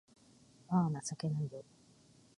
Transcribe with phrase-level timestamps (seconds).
[0.69, 1.63] あぁ、情けないよ